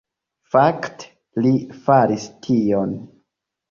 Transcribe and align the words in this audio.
Fakte, 0.53 1.11
li 1.45 1.53
faris 1.85 2.29
tion 2.51 3.01